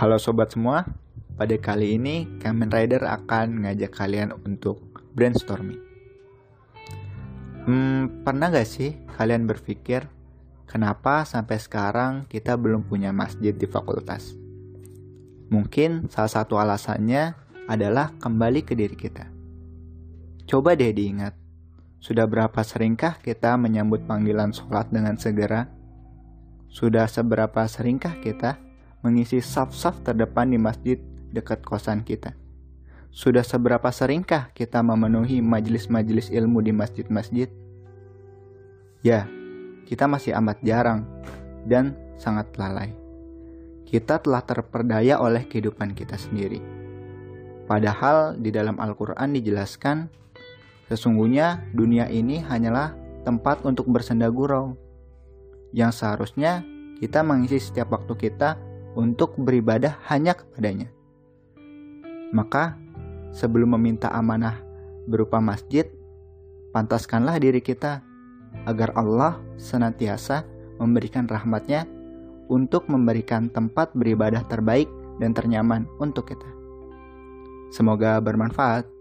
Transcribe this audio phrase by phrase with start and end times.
[0.00, 0.88] Halo sobat semua,
[1.36, 4.80] pada kali ini Kamen Rider akan ngajak kalian untuk
[5.12, 5.76] brainstorming.
[7.68, 10.08] Hmm, pernah gak sih kalian berpikir
[10.64, 14.32] kenapa sampai sekarang kita belum punya masjid di fakultas?
[15.52, 17.36] Mungkin salah satu alasannya
[17.68, 19.28] adalah kembali ke diri kita.
[20.48, 21.36] Coba deh diingat,
[22.00, 25.68] sudah berapa seringkah kita menyambut panggilan sholat dengan segera?
[26.72, 28.69] Sudah seberapa seringkah kita
[29.00, 30.98] mengisi saf-saf terdepan di masjid
[31.32, 32.36] dekat kosan kita.
[33.10, 37.50] Sudah seberapa seringkah kita memenuhi majelis-majelis ilmu di masjid-masjid?
[39.02, 39.26] Ya,
[39.88, 41.08] kita masih amat jarang
[41.66, 42.94] dan sangat lalai.
[43.88, 46.62] Kita telah terperdaya oleh kehidupan kita sendiri.
[47.66, 50.06] Padahal di dalam Al-Quran dijelaskan,
[50.86, 52.94] sesungguhnya dunia ini hanyalah
[53.26, 54.78] tempat untuk bersenda gurau,
[55.74, 56.62] yang seharusnya
[57.02, 60.90] kita mengisi setiap waktu kita untuk beribadah hanya kepadanya.
[62.30, 62.78] Maka,
[63.34, 64.62] sebelum meminta amanah
[65.06, 65.86] berupa masjid,
[66.70, 68.02] pantaskanlah diri kita
[68.66, 70.46] agar Allah senantiasa
[70.78, 71.86] memberikan rahmatnya
[72.50, 74.90] untuk memberikan tempat beribadah terbaik
[75.22, 76.46] dan ternyaman untuk kita.
[77.70, 78.99] Semoga bermanfaat.